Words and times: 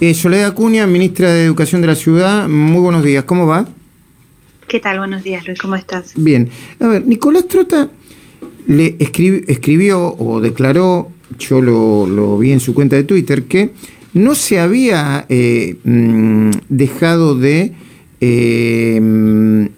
Eh, 0.00 0.14
Soledad 0.14 0.46
Acuña, 0.46 0.86
ministra 0.86 1.30
de 1.30 1.44
Educación 1.44 1.82
de 1.82 1.88
la 1.88 1.94
Ciudad, 1.94 2.48
muy 2.48 2.80
buenos 2.80 3.04
días, 3.04 3.24
¿cómo 3.24 3.46
va? 3.46 3.68
¿Qué 4.66 4.80
tal? 4.80 4.96
Buenos 4.96 5.22
días, 5.22 5.46
Luis, 5.46 5.58
¿cómo 5.58 5.76
estás? 5.76 6.14
Bien. 6.16 6.48
A 6.78 6.86
ver, 6.86 7.06
Nicolás 7.06 7.46
Trota 7.46 7.90
le 8.66 8.96
escribió 8.98 10.16
o 10.18 10.40
declaró, 10.40 11.10
yo 11.38 11.60
lo, 11.60 12.38
vi 12.38 12.52
en 12.52 12.60
su 12.60 12.72
cuenta 12.72 12.96
de 12.96 13.04
Twitter, 13.04 13.42
que 13.42 13.72
no 14.14 14.34
se 14.34 14.58
había 14.58 15.26
eh, 15.28 15.76
mm, 15.84 16.50
dejado 16.70 17.34
de, 17.34 17.74
eh, 18.22 19.68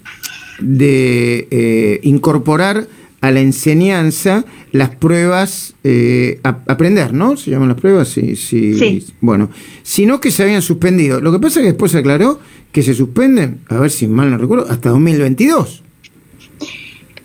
de 0.60 1.48
eh, 1.50 2.00
incorporar 2.04 2.86
a 3.22 3.30
la 3.30 3.40
enseñanza 3.40 4.44
las 4.72 4.90
pruebas, 4.90 5.74
eh, 5.84 6.40
aprender, 6.42 7.14
¿no? 7.14 7.36
Se 7.36 7.50
llaman 7.50 7.68
las 7.68 7.80
pruebas, 7.80 8.08
sí, 8.08 8.36
sí, 8.36 8.76
sí. 8.76 9.06
Bueno, 9.20 9.48
sino 9.82 10.20
que 10.20 10.32
se 10.32 10.42
habían 10.42 10.60
suspendido. 10.60 11.20
Lo 11.20 11.32
que 11.32 11.38
pasa 11.38 11.60
es 11.60 11.64
que 11.64 11.70
después 11.70 11.92
se 11.92 11.98
aclaró 11.98 12.40
que 12.72 12.82
se 12.82 12.94
suspenden, 12.94 13.60
a 13.68 13.78
ver 13.78 13.90
si 13.90 14.08
mal 14.08 14.30
no 14.30 14.38
recuerdo, 14.38 14.66
hasta 14.68 14.90
2022. 14.90 15.84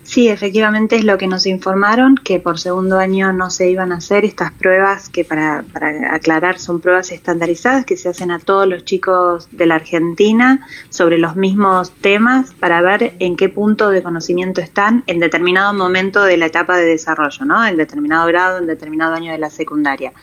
Sí, 0.08 0.30
efectivamente 0.30 0.96
es 0.96 1.04
lo 1.04 1.18
que 1.18 1.28
nos 1.28 1.46
informaron, 1.46 2.16
que 2.16 2.40
por 2.40 2.58
segundo 2.60 2.98
año 2.98 3.34
no 3.34 3.50
se 3.50 3.70
iban 3.70 3.92
a 3.92 3.98
hacer 3.98 4.24
estas 4.24 4.54
pruebas, 4.54 5.10
que 5.10 5.26
para, 5.26 5.66
para, 5.74 6.16
aclarar 6.16 6.60
son 6.60 6.80
pruebas 6.80 7.12
estandarizadas 7.12 7.84
que 7.84 7.98
se 7.98 8.08
hacen 8.08 8.32
a 8.32 8.40
todos 8.40 8.66
los 8.68 8.86
chicos 8.86 9.50
de 9.52 9.66
la 9.66 9.76
Argentina 9.76 10.66
sobre 10.90 11.18
los 11.18 11.36
mismos 11.36 11.92
temas 11.92 12.54
para 12.54 12.82
ver 12.82 13.16
en 13.20 13.36
qué 13.36 13.50
punto 13.50 13.90
de 13.90 14.02
conocimiento 14.02 14.62
están 14.62 15.04
en 15.08 15.20
determinado 15.20 15.74
momento 15.74 16.24
de 16.24 16.38
la 16.38 16.46
etapa 16.46 16.78
de 16.78 16.86
desarrollo, 16.86 17.44
¿no? 17.44 17.66
En 17.66 17.76
determinado 17.76 18.28
grado, 18.28 18.60
en 18.60 18.68
determinado 18.68 19.14
año 19.14 19.34
de 19.34 19.40
la 19.40 19.50
secundaria. 19.50 20.14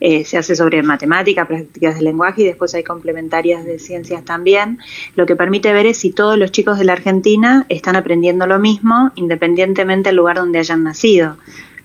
Eh, 0.00 0.24
se 0.24 0.38
hace 0.38 0.56
sobre 0.56 0.82
matemática, 0.82 1.46
prácticas 1.46 1.96
de 1.96 2.02
lenguaje 2.02 2.40
y 2.40 2.46
después 2.46 2.74
hay 2.74 2.84
complementarias 2.84 3.66
de 3.66 3.78
ciencias 3.80 4.24
también, 4.24 4.78
lo 5.14 5.26
que 5.26 5.36
permite 5.36 5.74
ver 5.74 5.84
es 5.84 5.98
si 5.98 6.10
todos 6.10 6.38
los 6.38 6.52
chicos 6.52 6.78
de 6.78 6.84
la 6.84 6.94
Argentina 6.94 7.66
están 7.68 7.96
aprendiendo 7.96 8.46
lo 8.46 8.58
mismo, 8.58 9.12
independientemente 9.14 9.26
del 10.10 10.16
lugar 10.16 10.36
donde 10.36 10.58
hayan 10.58 10.82
nacido. 10.82 11.36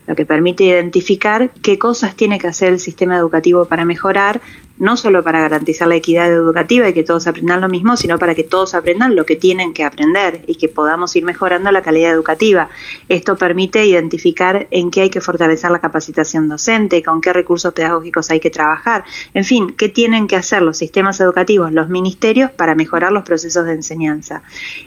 Lo 0.07 0.15
que 0.15 0.25
permite 0.25 0.63
identificar 0.63 1.51
qué 1.61 1.77
cosas 1.77 2.15
tiene 2.15 2.39
que 2.39 2.47
hacer 2.47 2.73
el 2.73 2.79
sistema 2.79 3.17
educativo 3.17 3.65
para 3.65 3.85
mejorar, 3.85 4.41
no 4.81 4.97
solo 4.97 5.23
para 5.23 5.41
garantizar 5.41 5.87
la 5.87 5.95
equidad 5.95 6.31
educativa 6.31 6.89
y 6.89 6.93
que 6.93 7.03
todos 7.03 7.27
aprendan 7.27 7.61
lo 7.61 7.69
mismo, 7.69 7.95
sino 7.95 8.17
para 8.17 8.33
que 8.33 8.43
todos 8.43 8.73
aprendan 8.73 9.15
lo 9.15 9.27
que 9.27 9.35
tienen 9.35 9.73
que 9.73 9.83
aprender 9.83 10.43
y 10.47 10.55
que 10.55 10.69
podamos 10.69 11.15
ir 11.15 11.23
mejorando 11.23 11.71
la 11.71 11.83
calidad 11.83 12.11
educativa. 12.11 12.67
Esto 13.07 13.37
permite 13.37 13.85
identificar 13.85 14.67
en 14.71 14.89
qué 14.89 15.01
hay 15.01 15.09
que 15.11 15.21
fortalecer 15.21 15.69
la 15.69 15.77
capacitación 15.77 16.49
docente, 16.49 17.03
con 17.03 17.21
qué 17.21 17.31
recursos 17.31 17.75
pedagógicos 17.75 18.31
hay 18.31 18.39
que 18.39 18.49
trabajar, 18.49 19.03
en 19.35 19.45
fin, 19.45 19.75
qué 19.77 19.87
tienen 19.87 20.25
que 20.25 20.35
hacer 20.35 20.63
los 20.63 20.77
sistemas 20.77 21.19
educativos, 21.19 21.71
los 21.71 21.87
ministerios 21.87 22.49
para 22.49 22.73
mejorar 22.73 23.11
los 23.11 23.21
procesos 23.23 23.65
de 23.65 23.73
enseñanza. 23.73 24.41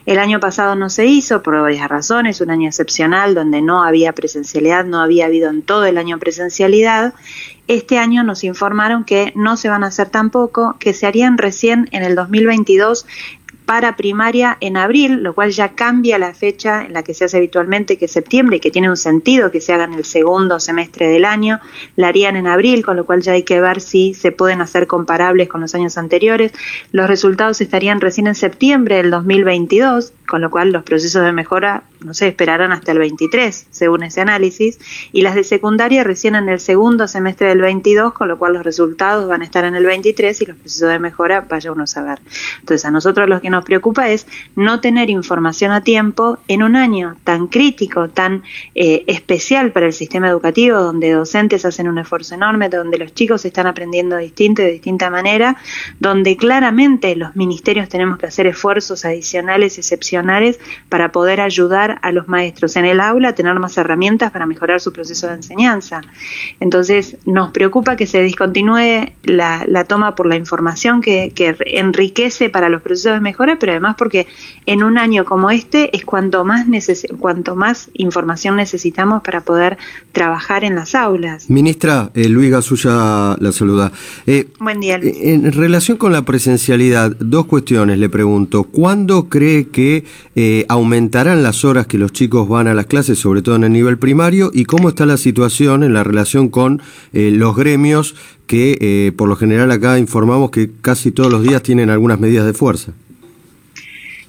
El 0.07 0.19
año 0.19 0.41
pasado 0.41 0.75
no 0.75 0.91
se 0.91 1.07
hizo 1.07 1.41
por 1.41 1.61
varias 1.61 1.89
razones, 1.89 2.41
un 2.41 2.51
año 2.51 2.67
excepcional 2.67 3.37
donde 3.37 3.63
no 3.63 3.85
había 3.85 4.13
presencialidad, 4.13 4.85
no 4.85 5.01
había 5.01 5.27
habido 5.27 5.51
en 5.51 5.63
todo 5.63 5.85
el 5.85 5.99
año 5.99 6.19
presencialidad 6.19 7.15
este 7.67 7.99
año 7.99 8.23
nos 8.25 8.45
informaron 8.45 9.05
que 9.05 9.33
no 9.35 9.57
se 9.57 9.69
van 9.69 9.85
a 9.85 9.89
hacer 9.89 10.11
tampoco, 10.11 10.77
que 10.79 10.93
se 10.93 11.07
harían 11.07 11.39
recién 11.39 11.89
en 11.93 12.03
el 12.03 12.15
2022 12.15 13.07
para 13.67 13.97
primaria 13.97 14.59
en 14.61 14.77
abril, 14.77 15.23
lo 15.23 15.35
cual 15.35 15.51
ya 15.51 15.71
cambia 15.71 16.19
la 16.19 16.35
fecha 16.35 16.85
en 16.85 16.93
la 16.93 17.03
que 17.03 17.15
se 17.15 17.25
hace 17.25 17.39
habitualmente, 17.39 17.97
que 17.97 18.05
es 18.07 18.13
septiembre, 18.13 18.59
y 18.59 18.61
que 18.61 18.71
tiene 18.71 18.91
un 18.91 18.97
sentido 18.97 19.51
que 19.51 19.61
se 19.61 19.73
haga 19.73 19.85
en 19.85 19.95
el 19.95 20.05
segundo 20.05 20.61
semestre 20.61 21.09
del 21.09 21.25
año, 21.25 21.61
la 21.97 22.09
harían 22.09 22.37
en 22.37 22.47
abril, 22.47 22.85
con 22.85 22.97
lo 22.97 23.07
cual 23.07 23.23
ya 23.23 23.33
hay 23.33 23.43
que 23.43 23.61
ver 23.61 23.81
si 23.81 24.15
se 24.15 24.33
pueden 24.33 24.61
hacer 24.61 24.87
comparables 24.87 25.49
con 25.49 25.61
los 25.61 25.75
años 25.75 25.97
anteriores. 25.97 26.53
Los 26.93 27.09
resultados 27.09 27.61
estarían 27.61 28.01
recién 28.01 28.27
en 28.27 28.35
septiembre 28.35 28.97
del 28.97 29.11
2022, 29.11 30.13
con 30.27 30.41
lo 30.41 30.51
cual 30.51 30.73
los 30.73 30.83
procesos 30.83 31.23
de 31.25 31.33
mejora, 31.33 31.85
no 32.01 32.15
sé, 32.15 32.29
esperarán 32.29 32.73
hasta 32.73 32.93
el 32.93 32.99
23, 32.99 33.67
según 33.71 34.03
ese 34.03 34.21
análisis, 34.21 34.79
y 35.13 35.23
las 35.23 35.35
de 35.35 35.45
secundaria 35.45 36.05
recién 36.05 36.35
en 36.35 36.49
el 36.49 36.61
segundo 36.61 37.09
semestre 37.09 37.49
del 37.49 37.61
22, 37.61 38.13
con 38.13 38.29
lo 38.29 38.39
cual 38.39 38.55
los 38.55 38.63
resultados 38.63 39.29
van 39.29 39.43
a 39.43 39.45
estar 39.45 39.65
en 39.65 39.75
el 39.75 39.87
23 39.87 40.41
y 40.43 40.47
los 40.47 40.57
procesos 40.57 40.89
de 40.89 40.99
mejora 40.99 41.43
vaya 41.49 41.73
uno 41.73 41.85
a 41.85 41.87
saber. 41.87 42.21
Entonces, 42.61 42.85
a 42.85 42.91
nosotros 42.91 43.29
los 43.29 43.41
que 43.41 43.51
nos 43.55 43.65
preocupa 43.65 44.09
es 44.09 44.27
no 44.57 44.81
tener 44.81 45.11
información 45.11 45.71
a 45.71 45.81
tiempo 45.81 46.39
en 46.49 46.63
un 46.65 46.75
año 46.75 47.17
tan 47.23 47.47
crítico, 47.47 48.09
tan 48.09 48.43
eh, 48.75 49.05
especial 49.07 49.71
para 49.71 49.87
el 49.87 49.93
sistema 49.93 50.29
educativo, 50.29 50.81
donde 50.81 51.13
docentes 51.13 51.65
hacen 51.65 51.89
un 51.89 51.99
esfuerzo 51.99 52.35
enorme, 52.35 52.69
donde 52.69 52.99
los 52.99 53.15
chicos 53.15 53.45
están 53.45 53.69
aprendiendo 53.69 54.17
distinto 54.17 54.63
y 54.63 54.65
de 54.65 54.73
distinta 54.73 55.09
manera, 55.09 55.57
donde 56.01 56.37
claramente 56.37 57.15
los 57.15 57.37
ministerios 57.37 57.89
tenemos 57.89 58.19
que 58.19 58.27
hacer 58.27 58.49
esfuerzos 58.49 59.05
adicionales, 59.05 59.79
excepcionales, 59.79 60.59
para 60.89 61.13
poder 61.13 61.41
ayudar 61.41 62.01
a 62.03 62.11
los 62.11 62.27
maestros 62.27 62.75
en 62.75 62.87
el 62.87 63.01
aula 63.01 63.29
a 63.29 63.35
tener 63.35 63.57
más 63.61 63.79
herramientas 63.79 64.33
para 64.33 64.47
mejorar 64.47 64.81
su 64.81 64.93
proceso 64.93 65.29
de 65.29 65.35
enseñanza. 65.35 66.01
Entonces, 66.59 67.17
nos 67.25 67.53
preocupa 67.53 67.95
que 67.95 68.09
se 68.09 68.21
discontinúe 68.21 69.13
la, 69.23 69.85
toma 69.87 70.17
por 70.17 70.27
la 70.27 70.35
información 70.37 71.01
que, 71.01 71.33
que 71.35 71.57
enriquece 71.67 72.51
para 72.51 72.69
los 72.69 72.83
procesos 72.83 73.15
de 73.15 73.21
mejora 73.21 73.44
pero 73.59 73.73
además 73.73 73.97
porque 73.99 74.27
en 74.67 74.83
un 74.83 74.99
año 74.99 75.25
como 75.25 75.51
este 75.51 75.95
es 75.97 76.05
cuanto 76.05 76.45
más, 76.45 76.67
cuanto 77.19 77.55
más 77.57 77.91
información 77.95 78.57
necesitamos 78.57 79.23
para 79.23 79.43
poder 79.43 79.79
trabajar 80.13 80.65
en 80.65 80.75
las 80.75 80.95
aulas. 80.95 81.51
Ministra, 81.51 82.11
eh, 82.15 82.29
Luis 82.29 82.51
Gasulla 82.51 83.37
la 83.39 83.53
saluda. 83.53 83.93
Eh, 84.27 84.49
Buen 84.59 84.81
día, 84.81 84.99
Luis. 84.99 85.17
En 85.21 85.53
relación 85.53 85.97
con 85.97 86.13
la 86.13 86.23
presencialidad, 86.23 87.17
dos 87.19 87.47
cuestiones 87.47 87.99
le 87.99 88.09
pregunto. 88.09 88.65
¿Cuándo 88.65 89.29
cree 89.29 89.69
que 89.69 90.05
eh, 90.35 90.65
aumentarán 90.69 91.43
las 91.43 91.65
horas 91.65 91.87
que 91.87 91.99
los 91.99 92.13
chicos 92.13 92.49
van 92.49 92.69
a 92.69 92.75
las 92.75 92.87
clases, 92.87 93.19
sobre 93.19 93.43
todo 93.43 93.57
en 93.57 93.65
el 93.65 93.73
nivel 93.73 93.99
primario? 93.99 94.51
¿Y 94.53 94.65
cómo 94.65 94.89
está 94.89 95.07
la 95.07 95.17
situación 95.17 95.83
en 95.83 95.93
la 95.95 96.05
relación 96.05 96.49
con 96.49 96.83
los 97.13 97.57
gremios 97.57 98.15
que 98.47 99.13
por 99.17 99.29
lo 99.29 99.37
general 99.37 99.71
acá 99.71 99.99
informamos 99.99 100.51
que 100.51 100.71
casi 100.81 101.13
todos 101.13 101.31
los 101.31 101.43
días 101.43 101.63
tienen 101.63 101.91
algunas 101.91 102.21
medidas 102.21 102.47
de 102.47 102.53
fuerza? 102.53 102.93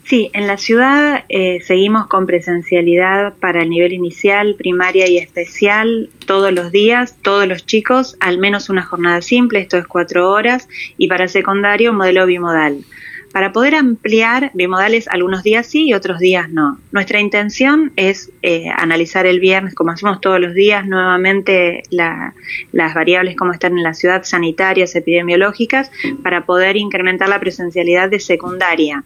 Sí, 0.05 0.29
en 0.33 0.45
la 0.45 0.57
ciudad 0.57 1.25
eh, 1.29 1.61
seguimos 1.61 2.05
con 2.05 2.27
presencialidad 2.27 3.33
para 3.39 3.63
el 3.63 3.71
nivel 3.71 3.91
inicial, 3.91 4.53
primaria 4.53 5.09
y 5.09 5.17
especial 5.17 6.11
todos 6.27 6.51
los 6.53 6.71
días, 6.71 7.17
todos 7.23 7.47
los 7.47 7.65
chicos, 7.65 8.15
al 8.19 8.37
menos 8.37 8.69
una 8.69 8.83
jornada 8.83 9.23
simple, 9.23 9.61
esto 9.61 9.79
es 9.79 9.87
cuatro 9.87 10.29
horas, 10.29 10.69
y 10.99 11.07
para 11.07 11.27
secundario 11.27 11.91
modelo 11.91 12.27
bimodal. 12.27 12.85
Para 13.33 13.51
poder 13.51 13.73
ampliar 13.73 14.51
bimodales 14.53 15.07
algunos 15.07 15.41
días 15.41 15.65
sí 15.65 15.87
y 15.87 15.95
otros 15.95 16.19
días 16.19 16.51
no. 16.51 16.77
Nuestra 16.91 17.19
intención 17.19 17.91
es 17.95 18.29
eh, 18.43 18.69
analizar 18.77 19.25
el 19.25 19.39
viernes, 19.39 19.73
como 19.73 19.89
hacemos 19.89 20.21
todos 20.21 20.39
los 20.39 20.53
días, 20.53 20.85
nuevamente 20.85 21.81
las 21.89 22.93
variables 22.93 23.35
como 23.35 23.53
están 23.53 23.75
en 23.75 23.83
la 23.83 23.95
ciudad, 23.95 24.23
sanitarias, 24.23 24.95
epidemiológicas, 24.95 25.89
para 26.21 26.45
poder 26.45 26.77
incrementar 26.77 27.27
la 27.27 27.39
presencialidad 27.39 28.11
de 28.11 28.19
secundaria 28.19 29.03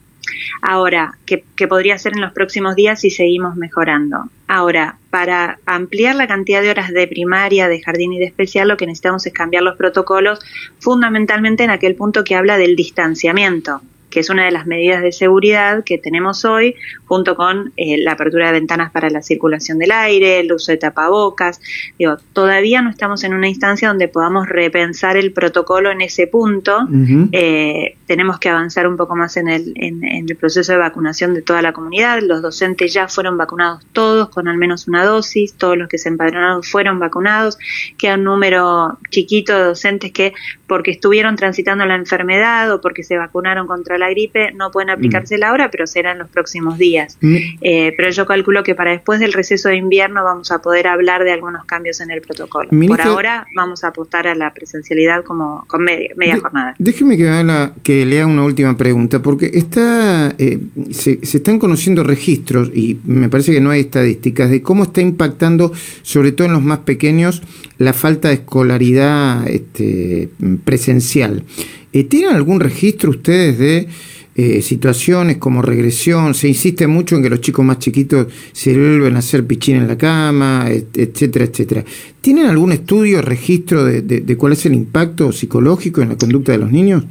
Ahora, 0.62 1.18
que, 1.26 1.44
podría 1.68 1.98
ser 1.98 2.14
en 2.14 2.22
los 2.22 2.34
próximos 2.34 2.76
días 2.76 3.02
si 3.02 3.10
seguimos 3.10 3.56
mejorando. 3.56 4.30
Ahora, 4.48 4.98
para 5.10 5.60
ampliar 5.66 6.16
la 6.16 6.28
cantidad 6.28 6.62
de 6.62 6.70
horas 6.70 6.92
de 6.92 7.08
primaria, 7.08 7.68
de 7.68 7.82
jardín 7.82 8.14
y 8.14 8.20
de 8.20 8.26
especial, 8.26 8.68
lo 8.68 8.78
que 8.78 8.86
necesitamos 8.86 9.26
es 9.26 9.34
cambiar 9.34 9.64
los 9.64 9.78
protocolos, 9.78 10.40
fundamentalmente 10.80 11.64
en 11.64 11.70
aquel 11.70 11.96
punto 11.96 12.24
que 12.24 12.36
habla 12.36 12.58
del 12.58 12.76
distanciamiento 12.76 13.82
que 14.10 14.20
es 14.20 14.30
una 14.30 14.46
de 14.46 14.52
las 14.52 14.66
medidas 14.66 15.02
de 15.02 15.12
seguridad 15.12 15.84
que 15.84 15.98
tenemos 15.98 16.46
hoy, 16.46 16.76
junto 17.06 17.36
con 17.36 17.72
eh, 17.78 17.98
la 17.98 18.14
apertura 18.14 18.48
de 18.48 18.54
ventanas 18.54 18.92
para 18.92 19.10
la 19.10 19.22
circulación 19.22 19.78
del 19.80 19.92
aire, 19.92 20.40
el 20.40 20.52
uso 20.52 20.72
de 20.72 20.78
tapabocas. 20.78 21.62
Digo, 21.98 22.18
todavía 22.34 22.82
no 22.82 22.90
estamos 22.90 23.24
en 23.24 23.34
una 23.34 23.48
instancia 23.48 23.88
donde 23.88 24.08
podamos 24.08 24.48
repensar 24.48 25.18
el 25.18 25.32
protocolo 25.32 25.92
en 25.92 26.02
ese 26.02 26.28
punto. 26.28 26.88
Eh, 27.32 27.96
tenemos 28.08 28.40
que 28.40 28.50
avanzar 28.50 28.88
un 28.88 28.98
poco 28.98 29.16
más 29.16 29.38
en 29.38 29.48
el, 29.48 29.74
en, 29.76 30.04
el 30.04 30.36
proceso 30.36 30.72
de 30.72 30.80
vacunación 30.80 31.34
de 31.34 31.42
toda 31.42 31.62
la 31.62 31.74
comunidad. 31.74 32.22
Los 32.22 32.42
docentes 32.42 32.94
ya 32.94 33.08
fueron 33.08 33.38
vacunados 33.38 33.86
todos 33.94 34.30
con 34.30 34.48
al 34.48 34.58
menos 34.58 34.88
una 34.88 35.06
dosis, 35.06 35.54
todos 35.54 35.78
los 35.78 35.88
que 35.88 35.98
se 35.98 36.10
empadronaron 36.10 36.64
fueron 36.64 37.00
vacunados. 37.00 37.58
Queda 37.98 38.16
un 38.16 38.24
número 38.24 38.98
chiquito 39.10 39.56
de 39.56 39.64
docentes 39.66 40.12
que 40.12 40.34
porque 40.68 40.92
estuvieron 40.92 41.36
transitando 41.36 41.86
la 41.86 41.96
enfermedad 41.96 42.72
o 42.74 42.82
porque 42.82 43.04
se 43.04 43.18
vacunaron 43.18 43.68
contra 43.68 43.98
la 44.00 44.10
gripe 44.10 44.52
no 44.54 44.72
pueden 44.72 44.90
aplicarse 44.90 45.38
la 45.38 45.54
hora, 45.54 45.70
pero 45.70 45.86
serán 45.86 46.18
los 46.18 46.30
próximos 46.30 46.78
días. 46.78 47.18
Mm. 47.22 47.36
Eh, 47.62 47.94
pero 47.96 48.10
yo 48.10 48.26
calculo 48.26 48.64
que 48.64 48.76
para 48.76 48.92
después 48.92 49.20
del 49.20 49.34
receso 49.34 49.70
de 49.70 49.76
invierno 49.76 50.24
vamos 50.24 50.52
a 50.52 50.60
poder 50.60 50.88
hablar 50.88 51.24
de 51.24 51.32
algunos 51.32 51.66
cambios 51.66 52.02
en 52.02 52.12
el 52.12 52.22
protocolo. 52.22 52.70
Por 52.88 53.02
ahora 53.02 53.46
vamos 53.56 53.84
a 53.84 53.90
apostar 53.90 54.28
a 54.28 54.36
la 54.36 54.54
presencialidad 54.54 55.24
como 55.24 55.66
con 55.68 55.84
media, 55.84 56.40
jornada. 56.40 56.76
Déjeme 56.80 57.18
que, 57.18 57.70
que 57.84 58.06
lea 58.06 58.26
una 58.26 58.44
última 58.44 58.76
pregunta, 58.78 59.22
porque 59.22 59.52
está 59.54 60.34
eh, 60.38 60.60
se, 60.92 61.20
están 61.22 61.60
conociendo 61.60 62.04
registros 62.04 62.72
y 62.74 62.98
me 63.06 63.30
parece 63.30 63.52
que 63.52 63.62
no 63.62 63.72
hay 63.72 63.82
estadísticas 63.82 64.50
de 64.50 64.62
cómo 64.62 64.84
está 64.84 65.02
impactando, 65.02 65.72
sobre 66.02 66.32
todo 66.32 66.48
en 66.48 66.54
los 66.54 66.64
más 66.64 66.80
pequeños, 66.80 67.42
la 67.78 67.94
falta 67.94 68.30
de 68.30 68.36
escolaridad 68.36 69.48
este, 69.48 70.30
presencial. 70.64 71.44
¿Tienen 71.92 72.36
algún 72.36 72.60
registro 72.60 73.10
ustedes 73.10 73.58
de 73.58 73.88
eh, 74.36 74.62
situaciones 74.62 75.38
como 75.38 75.62
regresión, 75.62 76.34
se 76.34 76.48
insiste 76.48 76.88
mucho 76.88 77.16
en 77.16 77.24
que 77.24 77.30
los 77.30 77.42
chicos 77.42 77.66
más 77.66 77.80
chiquitos 77.80 78.28
se 78.54 78.72
vuelven 78.72 79.18
a 79.18 79.20
hacer 79.20 79.46
pichín 79.46 79.76
en 79.76 79.88
la 79.88 79.98
cama, 79.98 80.68
etcétera, 80.70 81.44
etcétera. 81.46 81.84
¿Tienen 82.22 82.46
algún 82.46 82.72
estudio, 82.72 83.22
registro 83.22 83.84
de 83.84 84.38
cuál 84.38 84.54
es 84.54 84.66
el 84.66 84.76
impacto 84.76 85.34
psicológico 85.34 86.02
en 86.02 86.10
la 86.10 86.18
conducta 86.18 86.54
de 86.54 86.60
los 86.60 86.72
niños? 86.72 87.04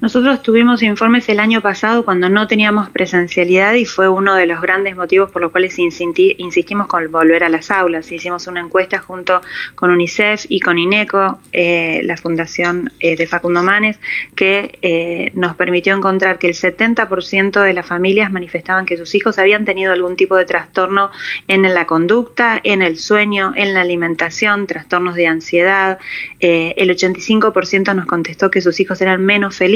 Nosotros 0.00 0.42
tuvimos 0.42 0.82
informes 0.82 1.28
el 1.28 1.40
año 1.40 1.60
pasado 1.60 2.04
cuando 2.04 2.28
no 2.28 2.46
teníamos 2.46 2.88
presencialidad 2.90 3.74
y 3.74 3.84
fue 3.84 4.08
uno 4.08 4.34
de 4.34 4.46
los 4.46 4.60
grandes 4.60 4.96
motivos 4.96 5.30
por 5.30 5.42
los 5.42 5.50
cuales 5.50 5.78
insistimos 5.78 6.86
con 6.86 7.10
volver 7.10 7.44
a 7.44 7.48
las 7.48 7.70
aulas. 7.70 8.10
Hicimos 8.10 8.46
una 8.46 8.60
encuesta 8.60 8.98
junto 8.98 9.40
con 9.74 9.90
UNICEF 9.90 10.46
y 10.48 10.60
con 10.60 10.78
INECO, 10.78 11.38
eh, 11.52 12.00
la 12.04 12.16
fundación 12.16 12.92
eh, 13.00 13.16
de 13.16 13.26
Facundo 13.26 13.62
Manes, 13.62 13.98
que 14.34 14.78
eh, 14.82 15.30
nos 15.34 15.54
permitió 15.56 15.94
encontrar 15.94 16.38
que 16.38 16.48
el 16.48 16.54
70% 16.54 17.62
de 17.62 17.72
las 17.72 17.86
familias 17.86 18.32
manifestaban 18.32 18.86
que 18.86 18.96
sus 18.96 19.14
hijos 19.14 19.38
habían 19.38 19.64
tenido 19.64 19.92
algún 19.92 20.16
tipo 20.16 20.36
de 20.36 20.44
trastorno 20.44 21.10
en 21.48 21.62
la 21.62 21.86
conducta, 21.86 22.60
en 22.62 22.82
el 22.82 22.98
sueño, 22.98 23.52
en 23.56 23.74
la 23.74 23.82
alimentación, 23.82 24.66
trastornos 24.66 25.14
de 25.14 25.26
ansiedad. 25.26 25.98
el 26.40 26.90
85% 26.90 27.94
nos 27.94 28.06
contestó 28.06 28.50
que 28.50 28.60
sus 28.60 28.80
hijos 28.80 29.00
eran 29.00 29.24
menos 29.24 29.56
felices 29.56 29.73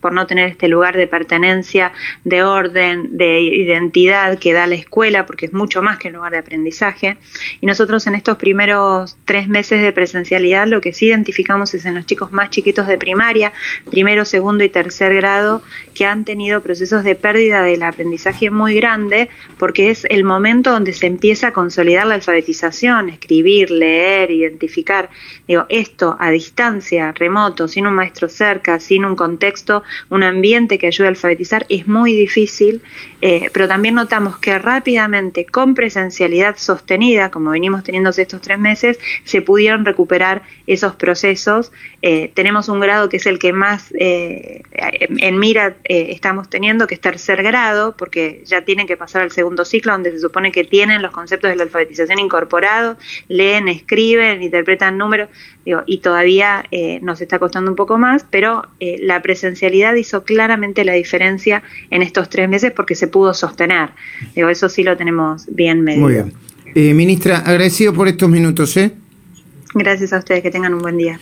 por 0.00 0.12
no 0.12 0.26
tener 0.26 0.48
este 0.48 0.68
lugar 0.68 0.96
de 0.96 1.06
pertenencia, 1.06 1.92
de 2.24 2.42
orden, 2.42 3.16
de 3.16 3.40
identidad 3.40 4.38
que 4.38 4.52
da 4.52 4.66
la 4.66 4.76
escuela, 4.76 5.26
porque 5.26 5.46
es 5.46 5.52
mucho 5.52 5.82
más 5.82 5.98
que 5.98 6.08
un 6.08 6.14
lugar 6.14 6.32
de 6.32 6.38
aprendizaje. 6.38 7.16
Y 7.60 7.66
nosotros 7.66 8.06
en 8.06 8.14
estos 8.14 8.36
primeros 8.36 9.16
tres 9.24 9.48
meses 9.48 9.82
de 9.82 9.92
presencialidad 9.92 10.66
lo 10.66 10.80
que 10.80 10.92
sí 10.92 11.06
identificamos 11.06 11.74
es 11.74 11.84
en 11.84 11.94
los 11.94 12.06
chicos 12.06 12.32
más 12.32 12.50
chiquitos 12.50 12.86
de 12.86 12.98
primaria, 12.98 13.52
primero, 13.90 14.24
segundo 14.24 14.62
y 14.62 14.68
tercer 14.68 15.14
grado, 15.14 15.62
que 15.94 16.06
han 16.06 16.24
tenido 16.24 16.60
procesos 16.60 17.02
de 17.04 17.14
pérdida 17.14 17.62
del 17.62 17.82
aprendizaje 17.82 18.50
muy 18.50 18.74
grande, 18.74 19.28
porque 19.58 19.90
es 19.90 20.06
el 20.10 20.24
momento 20.24 20.70
donde 20.70 20.92
se 20.92 21.06
empieza 21.06 21.48
a 21.48 21.52
consolidar 21.52 22.06
la 22.06 22.14
alfabetización, 22.14 23.08
escribir, 23.08 23.70
leer, 23.70 24.30
identificar. 24.30 25.10
Digo, 25.48 25.66
esto 25.68 26.16
a 26.20 26.30
distancia, 26.30 27.12
remoto, 27.12 27.66
sin 27.66 27.86
un 27.86 27.94
maestro 27.94 28.28
cerca, 28.28 28.78
sin 28.78 29.04
un 29.04 29.16
contexto 29.40 29.82
un 30.10 30.22
ambiente 30.22 30.76
que 30.76 30.86
ayude 30.86 31.06
a 31.06 31.10
alfabetizar, 31.10 31.64
es 31.70 31.88
muy 31.88 32.12
difícil, 32.12 32.82
eh, 33.22 33.48
pero 33.52 33.66
también 33.66 33.94
notamos 33.94 34.38
que 34.38 34.58
rápidamente, 34.58 35.46
con 35.46 35.74
presencialidad 35.74 36.56
sostenida, 36.58 37.30
como 37.30 37.50
venimos 37.50 37.82
teniendo 37.82 38.10
estos 38.10 38.42
tres 38.42 38.58
meses, 38.58 38.98
se 39.24 39.40
pudieron 39.40 39.86
recuperar 39.86 40.42
esos 40.66 40.94
procesos. 40.96 41.72
Eh, 42.02 42.30
tenemos 42.34 42.68
un 42.68 42.80
grado 42.80 43.08
que 43.08 43.16
es 43.16 43.26
el 43.26 43.38
que 43.38 43.52
más 43.54 43.94
eh, 43.98 44.62
en, 44.72 45.38
mira 45.38 45.76
estamos 45.84 46.50
teniendo, 46.50 46.86
que 46.86 46.94
es 46.94 47.00
tercer 47.00 47.42
grado, 47.42 47.96
porque 47.96 48.42
ya 48.44 48.62
tienen 48.62 48.86
que 48.86 48.96
pasar 48.98 49.22
al 49.22 49.30
segundo 49.30 49.64
ciclo, 49.64 49.92
donde 49.92 50.10
se 50.10 50.18
supone 50.18 50.52
que 50.52 50.64
tienen 50.64 51.00
los 51.00 51.12
conceptos 51.12 51.50
de 51.50 51.56
la 51.56 51.62
alfabetización 51.62 52.18
incorporados, 52.18 52.98
leen, 53.28 53.68
escriben, 53.68 54.42
interpretan 54.42 54.98
números, 54.98 55.30
y 55.86 55.98
todavía 55.98 56.64
nos 57.00 57.20
está 57.20 57.38
costando 57.38 57.70
un 57.70 57.76
poco 57.76 57.96
más, 57.96 58.26
pero 58.28 58.66
la 58.80 59.22
presencialidad 59.30 59.94
hizo 59.94 60.24
claramente 60.24 60.84
la 60.84 60.94
diferencia 60.94 61.62
en 61.90 62.02
estos 62.02 62.28
tres 62.28 62.48
meses 62.48 62.72
porque 62.72 62.96
se 62.96 63.06
pudo 63.06 63.32
sostener. 63.32 63.90
Digo, 64.34 64.48
eso 64.48 64.68
sí 64.68 64.82
lo 64.82 64.96
tenemos 64.96 65.46
bien 65.54 65.82
medido. 65.82 66.02
Muy 66.02 66.14
bien. 66.14 66.32
Eh, 66.74 66.92
ministra, 66.94 67.38
agradecido 67.38 67.94
por 67.94 68.08
estos 68.08 68.28
minutos. 68.28 68.76
¿eh? 68.76 68.90
Gracias 69.72 70.12
a 70.12 70.18
ustedes, 70.18 70.42
que 70.42 70.50
tengan 70.50 70.74
un 70.74 70.80
buen 70.80 70.96
día. 70.96 71.20